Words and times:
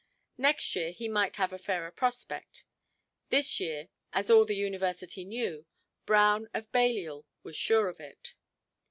Next 0.39 0.75
year 0.75 0.89
he 0.89 1.07
might 1.07 1.35
have 1.35 1.53
a 1.53 1.59
fairer 1.59 1.91
prospect; 1.91 2.63
this 3.29 3.59
year—as 3.59 4.31
all 4.31 4.45
the 4.45 4.55
University 4.55 5.23
knew—Brown, 5.25 6.47
of 6.55 6.71
Balliol, 6.71 7.27
was 7.43 7.55
sure 7.55 7.87
of 7.87 7.99
it. 7.99 8.33